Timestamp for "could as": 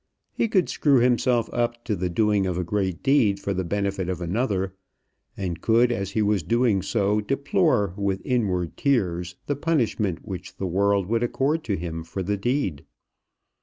5.61-6.09